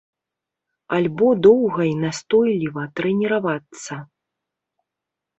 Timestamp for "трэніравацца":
2.99-3.93